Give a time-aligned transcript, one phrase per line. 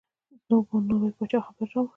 [0.89, 1.87] نوي پاچا خبر راووړ.